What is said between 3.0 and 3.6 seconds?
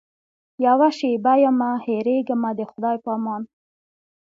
په امان.